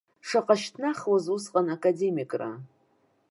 Шаҟа 0.27 0.55
шьҭнахуазыз 0.61 1.27
усҟан 1.35 1.67
академикра! 1.75 2.49